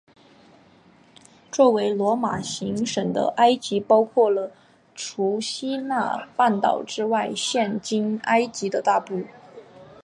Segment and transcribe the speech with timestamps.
[1.51, 4.51] 作为罗马行省的埃及包括了
[4.95, 9.25] 除西奈半岛之外现今埃及的大部。